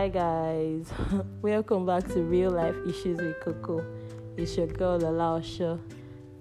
[0.00, 0.90] Hi guys,
[1.42, 3.84] welcome back to Real Life Issues with Coco.
[4.38, 5.78] It's your girl Lala Osho.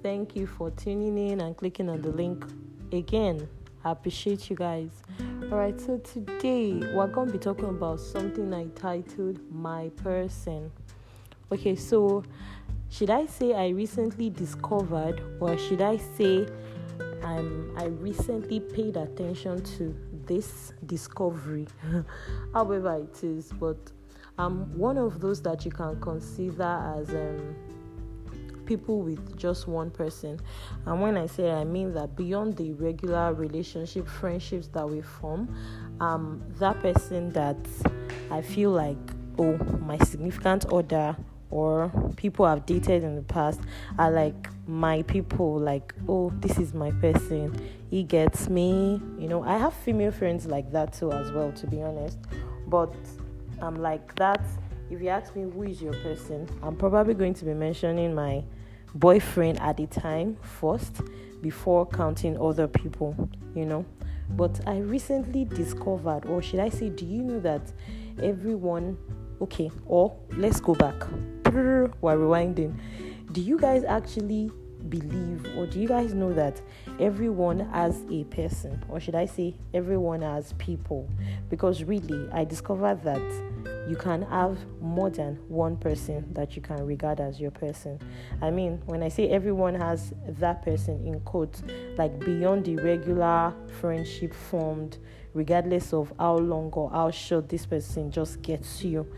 [0.02, 2.45] Thank you for tuning in and clicking on the link
[2.94, 3.50] again.
[3.84, 4.91] I appreciate you guys.
[5.52, 10.71] Alright, so today we're gonna be talking about something I titled My Person.
[11.52, 12.23] Okay, so
[12.89, 16.48] should I say I recently discovered, or should I say
[17.26, 19.94] I'm, I recently paid attention to
[20.30, 21.68] this discovery,
[22.54, 23.78] however it is, but
[24.38, 26.64] I'm one of those that you can consider
[26.98, 27.55] as um,
[28.66, 30.40] people with just one person.
[30.86, 35.54] And when I say I mean that beyond the regular relationship, friendships that we form,
[36.00, 37.58] um, that person that
[38.30, 38.98] I feel like,
[39.40, 41.18] oh, my significant other
[41.50, 43.60] or people I've dated in the past
[43.98, 47.60] are like my people, like, oh, this is my person.
[47.90, 49.02] He gets me.
[49.18, 52.20] You know, I have female friends like that too, as well, to be honest.
[52.68, 52.93] But
[53.62, 54.41] I'm like that.
[54.91, 58.43] If you ask me who is your person, I'm probably going to be mentioning my
[58.96, 61.02] boyfriend at the time first
[61.41, 63.15] before counting other people,
[63.55, 63.86] you know.
[64.31, 67.72] But I recently discovered, or should I say, do you know that
[68.22, 68.97] everyone,
[69.41, 70.96] okay, or let's go back
[72.02, 72.80] while rewinding.
[73.31, 74.52] Do you guys actually
[74.90, 76.62] believe or do you guys know that
[77.00, 81.09] everyone has a person or should I say everyone has people
[81.50, 83.22] because really I discovered that
[83.90, 88.00] you can have more than one person that you can regard as your person.
[88.40, 91.63] I mean, when I say everyone has that person in quotes,
[91.97, 93.51] like beyond the regular
[93.81, 95.00] friendship formed,
[95.34, 99.12] regardless of how long or how short this person just gets you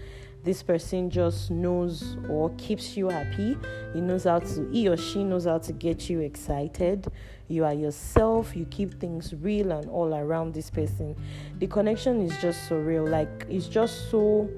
[0.43, 3.57] this person just knows or keeps you happy.
[3.93, 7.07] He knows how to, he or she knows how to get you excited.
[7.47, 11.15] You are yourself, you keep things real and all around this person.
[11.59, 13.05] The connection is just so real.
[13.05, 14.49] Like, it's just so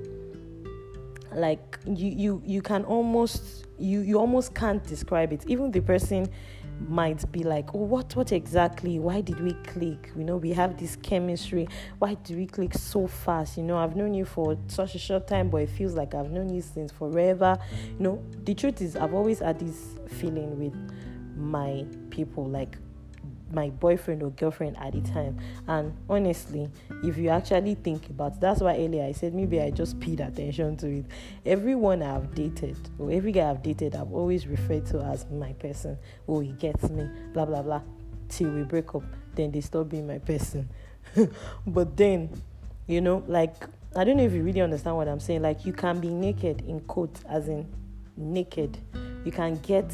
[1.35, 6.29] like you you you can almost you you almost can't describe it even the person
[6.89, 8.99] might be like, oh, what, what exactly?
[8.99, 10.11] Why did we click?
[10.15, 11.67] You know, we have this chemistry.
[11.99, 13.57] Why did we click so fast?
[13.57, 16.31] You know, I've known you for such a short time, but it feels like I've
[16.31, 17.57] known you since forever.
[17.97, 20.75] You know, the truth is, I've always had this feeling with
[21.35, 22.77] my people, like
[23.53, 25.37] my boyfriend or girlfriend at the time.
[25.67, 26.69] And honestly,
[27.03, 30.77] if you actually think about that's why earlier I said maybe I just paid attention
[30.77, 31.05] to it.
[31.45, 35.97] Everyone I've dated, or every guy I've dated, I've always referred to as my person.
[36.27, 37.81] Oh, he gets me, blah blah blah.
[38.29, 39.03] Till we break up,
[39.35, 40.69] then they stop being my person.
[41.67, 42.29] but then,
[42.87, 43.55] you know, like
[43.95, 45.41] I don't know if you really understand what I'm saying.
[45.41, 47.67] Like you can be naked in quote, as in
[48.17, 48.77] naked.
[49.23, 49.85] You can get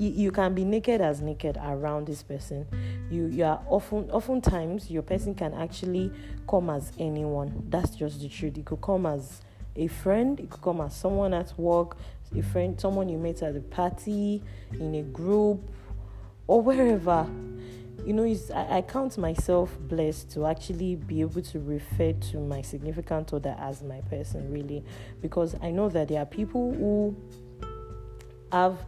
[0.00, 2.66] you, you can be naked as naked around this person.
[3.10, 6.10] You you are often oftentimes your person can actually
[6.48, 7.66] come as anyone.
[7.68, 8.56] That's just the truth.
[8.56, 9.42] It could come as
[9.76, 11.98] a friend, it could come as someone at work,
[12.34, 15.60] a friend, someone you met at a party, in a group,
[16.46, 17.26] or wherever.
[18.06, 22.62] You know, I, I count myself blessed to actually be able to refer to my
[22.62, 24.82] significant other as my person, really,
[25.20, 27.14] because I know that there are people who
[28.50, 28.78] have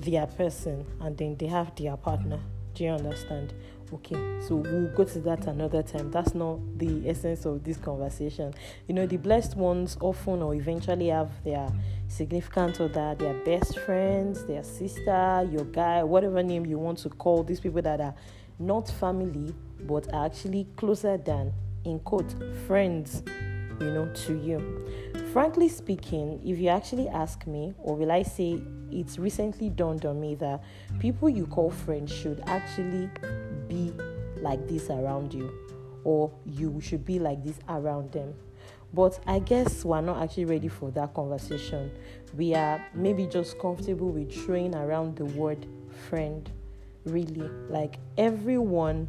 [0.00, 2.40] their person and then they have their partner.
[2.74, 3.54] Do you understand?
[3.92, 4.16] Okay,
[4.46, 6.10] so we'll go to that another time.
[6.10, 8.52] That's not the essence of this conversation.
[8.86, 11.68] You know, the blessed ones often or eventually have their
[12.06, 17.42] significant other, their best friends, their sister, your guy, whatever name you want to call
[17.42, 18.14] these people that are
[18.58, 21.52] not family but are actually closer than,
[21.84, 22.34] in quote,
[22.66, 23.22] friends
[23.80, 24.86] you know, to you.
[25.32, 28.60] Frankly speaking, if you actually ask me, or will I say
[28.90, 30.62] it's recently dawned on me that
[30.98, 33.10] people you call friends should actually
[33.68, 33.92] be
[34.36, 35.52] like this around you,
[36.04, 38.34] or you should be like this around them.
[38.92, 41.90] But I guess we're not actually ready for that conversation.
[42.36, 45.66] We are maybe just comfortable with throwing around the word
[46.08, 46.50] friend.
[47.04, 49.08] Really, like everyone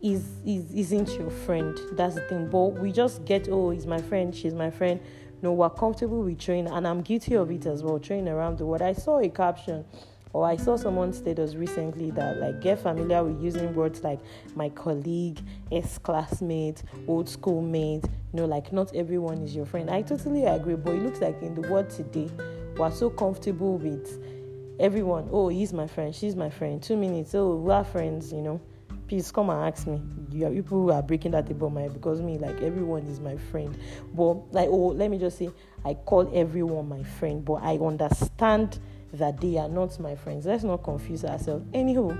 [0.00, 1.78] is is isn't your friend.
[1.92, 2.48] That's the thing.
[2.48, 5.00] But we just get oh, he's my friend, she's my friend.
[5.40, 7.98] No, we're comfortable with training, and I'm guilty of it as well.
[7.98, 8.82] Training around the world.
[8.82, 9.84] I saw a caption
[10.32, 14.20] or I saw someone status recently that like get familiar with using words like
[14.54, 15.40] my colleague,
[15.72, 18.04] ex classmate, old schoolmate.
[18.32, 19.88] You know, like not everyone is your friend.
[19.90, 22.30] I totally agree, but it looks like in the world today,
[22.76, 24.22] we're so comfortable with
[24.78, 25.28] everyone.
[25.32, 26.82] Oh, he's my friend, she's my friend.
[26.82, 27.34] Two minutes.
[27.34, 28.32] Oh, we're friends.
[28.32, 28.60] You know
[29.08, 30.00] please come and ask me.
[30.30, 33.76] You people who are breaking that table my because me like everyone is my friend.
[34.14, 35.50] But like oh let me just say
[35.84, 38.78] I call everyone my friend, but I understand
[39.14, 40.46] that they are not my friends.
[40.46, 41.64] Let's not confuse ourselves.
[41.72, 42.18] Anywho,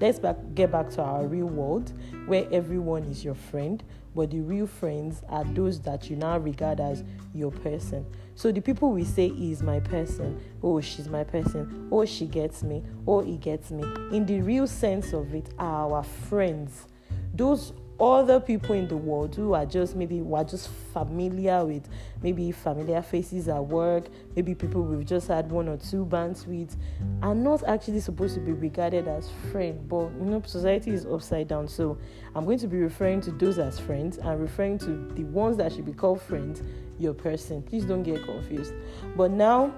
[0.00, 1.92] let's back, get back to our real world
[2.26, 3.82] where everyone is your friend,
[4.14, 7.04] but the real friends are those that you now regard as
[7.34, 8.04] your person.
[8.34, 12.62] So the people we say is my person, oh she's my person, oh she gets
[12.62, 13.84] me, oh he gets me.
[14.12, 16.86] In the real sense of it, are our friends.
[17.34, 21.88] Those other people in the world who are just maybe we're just familiar with
[22.22, 26.76] maybe familiar faces at work, maybe people we've just had one or two bands with,
[27.22, 29.80] are not actually supposed to be regarded as friends.
[29.88, 31.68] But you know, society is upside down.
[31.68, 31.98] So
[32.34, 35.72] I'm going to be referring to those as friends and referring to the ones that
[35.72, 36.62] should be called friends,
[36.98, 37.62] your person.
[37.62, 38.72] Please don't get confused.
[39.16, 39.72] But now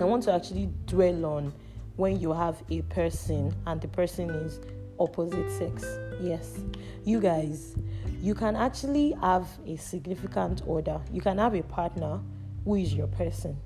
[0.00, 1.52] I want to actually dwell on
[1.96, 4.60] when you have a person and the person is
[4.98, 5.84] opposite sex.
[6.20, 6.58] Yes,
[7.04, 7.76] you guys,
[8.20, 11.00] you can actually have a significant order.
[11.12, 12.20] You can have a partner
[12.64, 13.56] who is your person,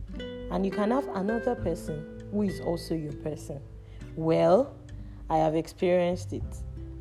[0.51, 3.61] and you can have another person who is also your person.
[4.17, 4.75] Well,
[5.29, 6.43] I have experienced it.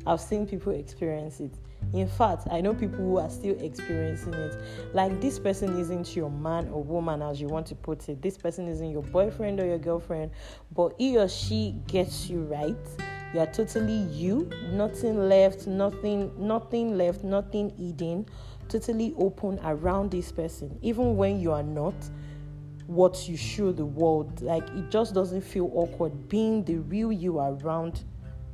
[0.06, 1.52] I've seen people experience it.
[1.92, 4.62] In fact, I know people who are still experiencing it.
[4.94, 8.22] Like, this person isn't your man or woman, as you want to put it.
[8.22, 10.30] This person isn't your boyfriend or your girlfriend,
[10.72, 12.76] but he or she gets you right
[13.32, 18.26] you are totally you, nothing left, nothing, nothing left, nothing hidden,
[18.68, 20.78] totally open around this person.
[20.82, 21.94] Even when you are not
[22.86, 27.38] what you show the world, like it just doesn't feel awkward being the real you
[27.38, 28.02] around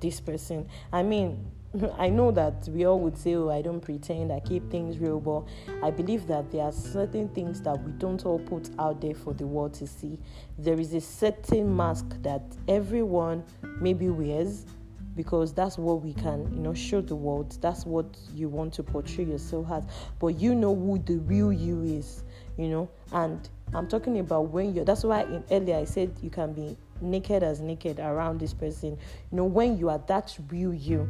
[0.01, 0.69] this person.
[0.93, 1.51] I mean,
[1.99, 5.21] I know that we all would say, Oh, I don't pretend, I keep things real,
[5.21, 5.45] but
[5.83, 9.35] I believe that there are certain things that we don't all put out there for
[9.35, 10.19] the world to see.
[10.59, 13.45] There is a certain mask that everyone
[13.81, 14.67] maybe wears
[15.15, 17.57] because that's what we can, you know, show the world.
[17.63, 19.85] That's what you want to portray yourself as.
[20.19, 22.23] But you know who the real you is,
[22.59, 26.31] you know, and I'm talking about when you're that's why in earlier I said you
[26.31, 28.91] can be naked as naked around this person.
[29.31, 31.09] You know, when you are that real you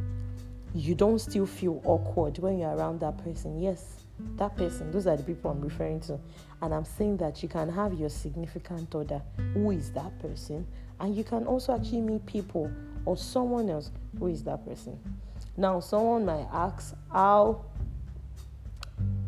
[0.79, 3.61] you don't still feel awkward when you're around that person.
[3.61, 4.05] Yes,
[4.37, 6.19] that person, those are the people I'm referring to.
[6.63, 9.23] And I'm saying that you can have your significant other
[9.55, 10.67] who is that person,
[11.01, 12.71] and you can also actually meet people
[13.05, 14.99] or someone else who is that person.
[15.57, 17.65] Now, someone might ask how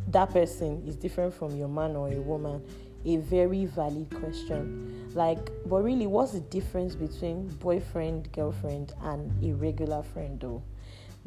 [0.08, 2.62] that person is different from your man or a woman.
[3.04, 5.08] A very valid question.
[5.14, 10.62] Like, but really, what's the difference between boyfriend, girlfriend, and a regular friend, though?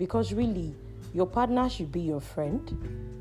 [0.01, 0.73] Because really
[1.13, 2.75] your partner should be your friend,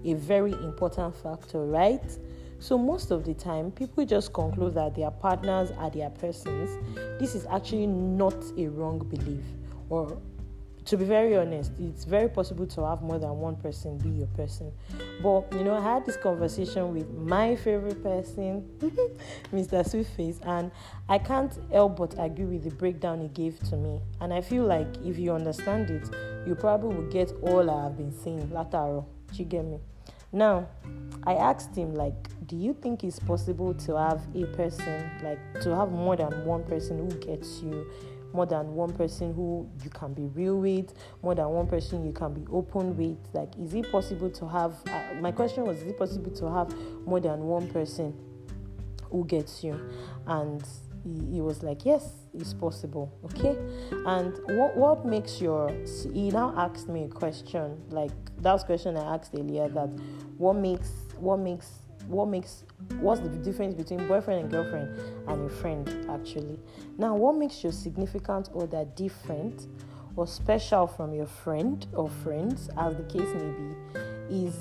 [0.06, 2.16] a very important factor, right?
[2.58, 6.70] So, most of the time, people just conclude that their partners are their persons.
[7.20, 9.44] This is actually not a wrong belief
[9.90, 10.18] or
[10.90, 14.26] to be very honest, it's very possible to have more than one person be your
[14.26, 14.72] person.
[15.22, 18.68] But you know, I had this conversation with my favorite person,
[19.52, 19.84] Mr.
[19.86, 20.72] Sweetface, and
[21.08, 24.00] I can't help but agree with the breakdown he gave to me.
[24.20, 26.10] And I feel like if you understand it,
[26.44, 29.08] you probably will get all I have been saying lateral.
[29.30, 29.78] Do you get me?
[30.32, 30.66] Now,
[31.24, 35.76] I asked him like, do you think it's possible to have a person like to
[35.76, 37.86] have more than one person who gets you?
[38.32, 42.12] More than one person who you can be real with, more than one person you
[42.12, 43.18] can be open with.
[43.32, 44.74] Like, is it possible to have?
[44.86, 46.74] Uh, my question was, is it possible to have
[47.06, 48.14] more than one person
[49.10, 49.80] who gets you?
[50.26, 50.62] And
[51.04, 53.12] he, he was like, yes, it's possible.
[53.24, 53.56] Okay.
[54.06, 55.70] And what what makes your?
[56.12, 57.82] He now asked me a question.
[57.90, 59.68] Like that was question I asked earlier.
[59.68, 59.88] That
[60.36, 61.68] what makes what makes
[62.10, 62.64] what makes
[63.00, 64.98] what's the difference between boyfriend and girlfriend
[65.28, 66.58] and a friend actually?
[66.98, 69.66] Now what makes your significant other different
[70.16, 74.56] or special from your friend or friends as the case may be is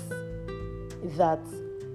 [1.16, 1.40] that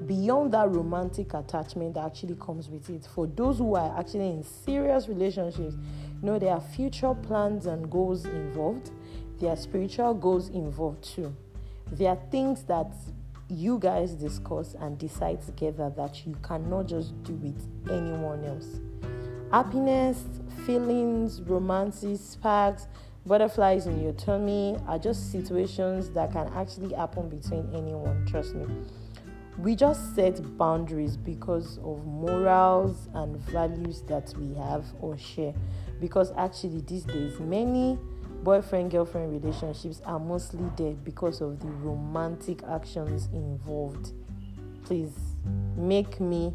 [0.05, 4.43] beyond that romantic attachment that actually comes with it for those who are actually in
[4.43, 5.75] serious relationships
[6.21, 8.91] you know there are future plans and goals involved.
[9.39, 11.35] There are spiritual goals involved too.
[11.91, 12.91] There are things that
[13.49, 18.79] you guys discuss and decide together that you cannot just do with anyone else.
[19.51, 20.23] Happiness,
[20.65, 22.87] feelings, romances, sparks,
[23.25, 28.65] butterflies in your tummy are just situations that can actually happen between anyone, trust me.
[29.57, 35.53] We just set boundaries because of morals and values that we have or share.
[36.01, 37.97] Because actually, these days, many
[38.45, 44.11] boyfriend girlfriend relationships are mostly dead because of the romantic actions involved.
[44.85, 45.17] Please
[45.75, 46.53] make me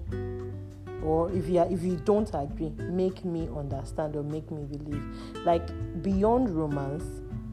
[1.03, 5.03] or if you are, if you don't agree, make me understand or make me believe.
[5.45, 5.67] Like
[6.01, 7.03] beyond romance,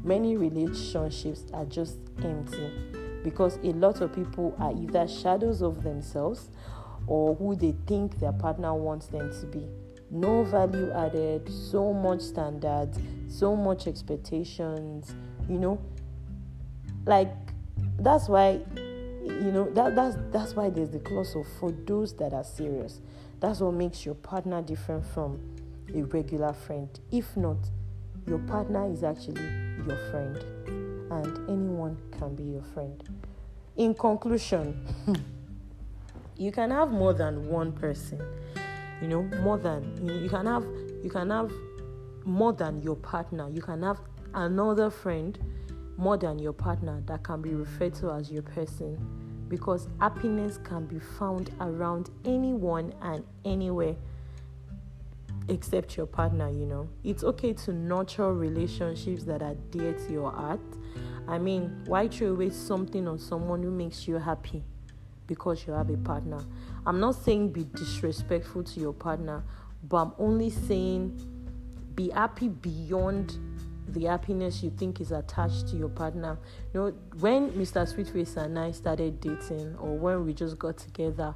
[0.03, 2.71] many relationships are just empty
[3.23, 6.49] because a lot of people are either shadows of themselves
[7.07, 9.65] or who they think their partner wants them to be.
[10.09, 12.97] no value added, so much standards,
[13.37, 15.13] so much expectations,
[15.47, 15.79] you know.
[17.05, 17.31] Like
[17.99, 18.59] that's why
[19.23, 23.01] you know that that's that's why there's the clause of for those that are serious.
[23.39, 25.39] That's what makes your partner different from
[25.93, 26.89] a regular friend.
[27.11, 27.57] If not,
[28.25, 29.43] your partner is actually
[29.85, 30.43] your friend,
[31.11, 33.03] and anyone can be your friend.
[33.77, 34.83] In conclusion,
[36.37, 38.19] you can have more than one person
[39.01, 40.65] you know more than you, know, you can have
[41.03, 41.51] you can have
[42.27, 43.49] more than your partner.
[43.49, 44.01] You can have
[44.33, 45.39] another friend
[45.95, 48.97] more than your partner that can be referred to as your person
[49.47, 53.95] because happiness can be found around anyone and anywhere
[55.47, 56.89] except your partner you know.
[57.03, 60.59] It's okay to nurture relationships that are dear to your heart.
[61.27, 64.63] I mean why throw away something on someone who makes you happy
[65.25, 66.39] because you have a partner?
[66.85, 69.43] I'm not saying be disrespectful to your partner,
[69.87, 71.19] but I'm only saying
[71.97, 73.37] be happy beyond
[73.89, 76.37] the happiness you think is attached to your partner.
[76.73, 77.85] You know, when Mr.
[77.91, 81.33] Sweetface and I started dating, or when we just got together,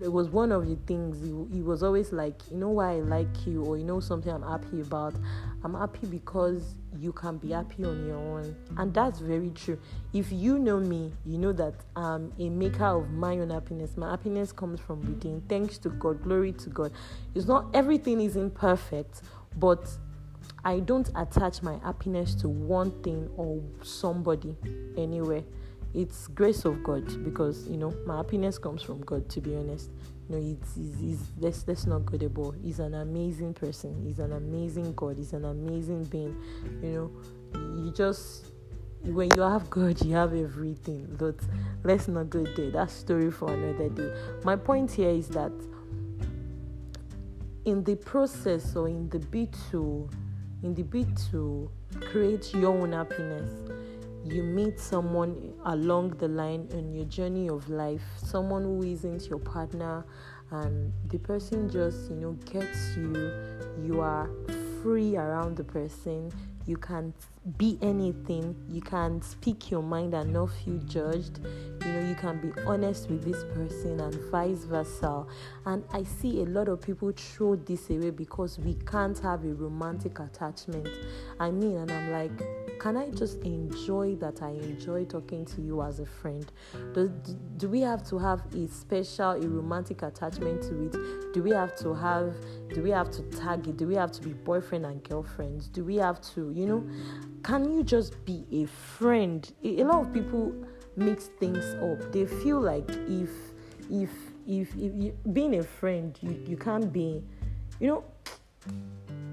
[0.00, 3.00] it was one of the things he, he was always like, you know why I
[3.00, 5.14] like you, or you know something I'm happy about.
[5.62, 9.78] I'm happy because you can be happy on your own, and that's very true.
[10.14, 13.96] If you know me, you know that I'm a maker of my own happiness.
[13.96, 15.42] My happiness comes from within.
[15.48, 16.92] Thanks to God, glory to God.
[17.34, 19.20] It's not everything is imperfect,
[19.56, 19.88] but
[20.64, 24.56] I don't attach my happiness to one thing or somebody
[24.96, 25.42] anywhere
[25.94, 29.28] it's grace of God because you know my happiness comes from God.
[29.30, 29.90] To be honest,
[30.28, 32.52] you know, it's, it's, let's let's not go the ball.
[32.62, 34.02] He's an amazing person.
[34.02, 35.18] He's an amazing God.
[35.18, 36.36] He's an amazing being.
[36.82, 36.88] You
[37.54, 38.46] know, you just
[39.02, 41.14] when you have God, you have everything.
[41.18, 41.36] But
[41.84, 42.70] let's not go there.
[42.70, 44.12] That's story for another day.
[44.44, 45.52] My point here is that
[47.64, 50.08] in the process or in the bid to
[50.62, 51.70] in the bid to
[52.10, 53.50] create your own happiness.
[54.24, 59.40] You meet someone along the line in your journey of life, someone who isn't your
[59.40, 60.04] partner,
[60.52, 63.32] and the person just, you know, gets you,
[63.82, 64.30] you are
[64.80, 66.30] free around the person,
[66.66, 67.12] you can
[67.56, 71.40] be anything, you can speak your mind and not feel judged,
[71.84, 75.24] you know, you can be honest with this person and vice versa.
[75.64, 79.54] And I see a lot of people throw this away because we can't have a
[79.54, 80.88] romantic attachment.
[81.40, 85.80] I mean, and I'm like, can I just enjoy that I enjoy talking to you
[85.82, 86.52] as a friend?
[86.92, 87.10] Do,
[87.56, 91.32] do we have to have a special, a romantic attachment to it?
[91.32, 92.34] Do we have to have,
[92.74, 93.78] do we have to tag it?
[93.78, 95.72] Do we have to be boyfriend and girlfriend?
[95.72, 96.84] Do we have to, you know,
[97.42, 99.50] can you just be a friend?
[99.64, 100.52] A, a lot of people
[100.96, 102.12] mix things up.
[102.12, 103.30] They feel like if,
[103.90, 104.10] if,
[104.46, 107.22] if, if you, being a friend, you, you can't be,
[107.80, 108.04] you know,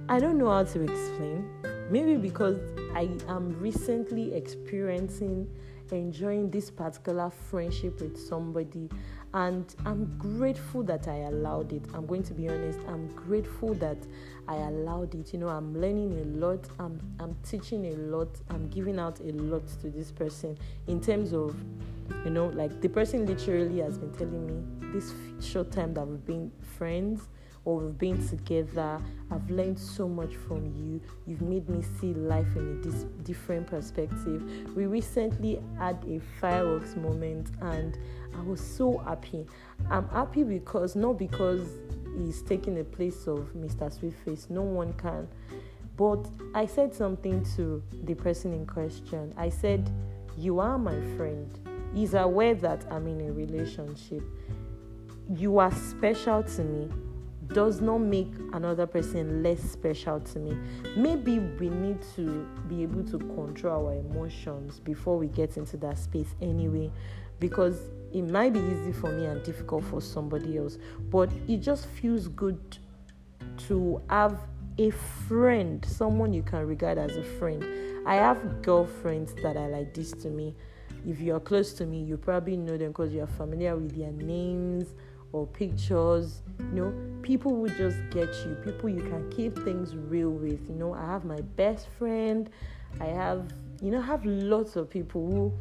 [0.07, 1.47] I don't know how to explain.
[1.89, 2.59] Maybe because
[2.93, 5.49] I am recently experiencing
[5.91, 8.89] enjoying this particular friendship with somebody
[9.33, 11.83] and I'm grateful that I allowed it.
[11.93, 13.97] I'm going to be honest, I'm grateful that
[14.47, 15.33] I allowed it.
[15.33, 19.31] You know, I'm learning a lot, I'm I'm teaching a lot, I'm giving out a
[19.33, 21.55] lot to this person in terms of
[22.23, 26.25] you know, like the person literally has been telling me this short time that we've
[26.25, 27.27] been friends
[27.69, 28.99] or we've been together.
[29.29, 30.99] I've learned so much from you.
[31.27, 34.41] You've made me see life in a dis- different perspective.
[34.75, 37.95] We recently had a fireworks moment and
[38.35, 39.45] I was so happy.
[39.91, 41.67] I'm happy because, not because
[42.17, 43.87] he's taking the place of Mr.
[43.95, 45.27] Sweetface, no one can.
[45.95, 49.31] But I said something to the person in question.
[49.37, 49.91] I said,
[50.39, 51.47] You are my friend.
[51.93, 54.23] He's aware that I'm in a relationship.
[55.29, 56.89] You are special to me
[57.53, 60.57] does not make another person less special to me.
[60.95, 65.97] Maybe we need to be able to control our emotions before we get into that
[65.97, 66.91] space anyway,
[67.39, 67.79] because
[68.13, 70.77] it might be easy for me and difficult for somebody else,
[71.09, 72.77] but it just feels good
[73.67, 74.39] to have
[74.77, 74.91] a
[75.27, 77.63] friend, someone you can regard as a friend.
[78.07, 80.55] I have girlfriends that are like this to me.
[81.07, 84.93] If you're close to me, you probably know them because you're familiar with their names
[85.31, 86.41] or pictures.
[86.59, 90.67] You know, people will just get you, people you can keep things real with.
[90.69, 92.49] You know, I have my best friend,
[92.99, 95.53] I have, you know, I have lots of people who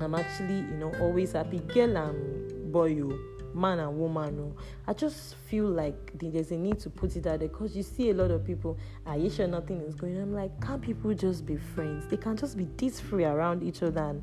[0.00, 1.58] I'm actually, you know, always happy.
[1.58, 4.36] Girl and boy, you man and woman.
[4.36, 4.56] No.
[4.86, 8.10] I just feel like there's a need to put it out there because you see
[8.10, 10.22] a lot of people, are you sure nothing is going on?
[10.22, 12.06] I'm like, can't people just be friends?
[12.08, 14.22] They can just be this free around each other and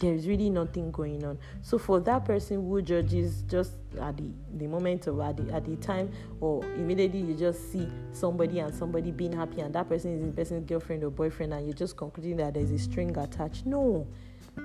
[0.00, 1.38] there's really nothing going on.
[1.62, 4.24] So for that person who judges just at the,
[4.56, 8.74] the moment of at the, at the time or immediately you just see somebody and
[8.74, 11.96] somebody being happy and that person is the person's girlfriend or boyfriend and you're just
[11.96, 13.66] concluding that there's a string attached.
[13.66, 14.06] No.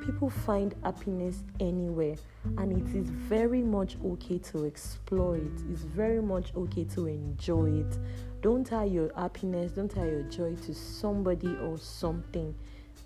[0.06, 2.16] People find happiness anywhere
[2.58, 5.52] and it is very much okay to explore it.
[5.70, 8.00] It's very much okay to enjoy it.
[8.42, 12.56] Don't tie your happiness, don't tie your joy to somebody or something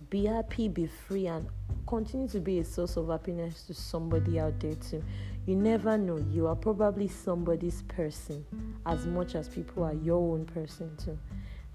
[0.10, 1.48] be happy, be free, and
[1.88, 5.04] continue to be a source of happiness to somebody out there too.
[5.46, 8.46] You never know, you are probably somebody's person
[8.86, 11.18] as much as people are your own person too.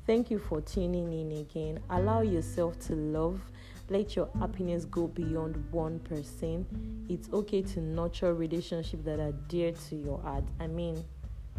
[0.07, 1.81] Thank you for tuning in again.
[1.91, 3.41] Allow yourself to love.
[3.89, 6.67] Let your happiness go beyond one person.
[7.09, 10.45] It's okay to nurture relationships that are dear to your heart.
[10.61, 11.05] I mean,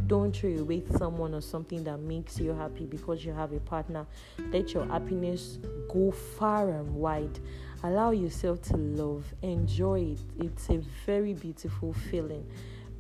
[0.08, 4.06] don't throw away someone or something that makes you happy because you have a partner.
[4.52, 5.58] Let your happiness
[5.92, 7.40] go far and wide.
[7.84, 9.26] Allow yourself to love.
[9.42, 10.20] Enjoy it.
[10.44, 12.46] It's a very beautiful feeling.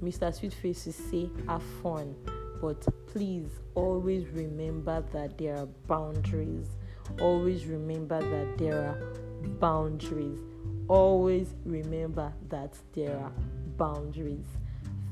[0.03, 0.31] Mr.
[0.31, 2.15] Sweetface say have fun,
[2.61, 6.67] but please always remember that there are boundaries.
[7.21, 8.99] Always remember that there are
[9.59, 10.39] boundaries.
[10.87, 13.31] Always remember that there are
[13.77, 14.45] boundaries.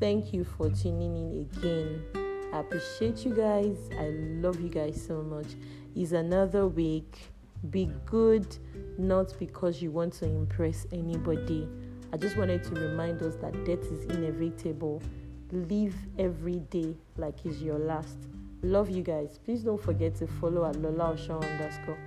[0.04, 2.04] Thank you for tuning in again.
[2.52, 3.78] I appreciate you guys.
[3.98, 4.10] I
[4.42, 5.56] love you guys so much.
[5.96, 7.32] It's another week.
[7.70, 8.46] Be good,
[8.98, 11.70] not because you want to impress anybody.
[12.12, 15.02] I just wanted to remind us that death is inevitable.
[15.54, 18.18] Live every day like it's your last.
[18.62, 19.40] Love you guys.
[19.46, 21.98] Please don't forget to follow at Lola Osho underscore.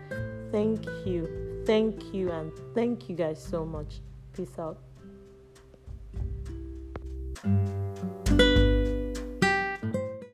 [0.52, 1.62] Thank you.
[1.64, 4.02] Thank you and thank you guys so much.
[4.34, 4.76] Peace out.